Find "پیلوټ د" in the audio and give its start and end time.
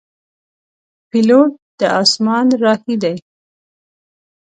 1.09-1.81